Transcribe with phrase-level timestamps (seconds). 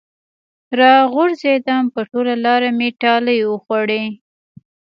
[0.79, 4.03] راغورځېدم په ټوله لاره مې ټالۍ وخوړې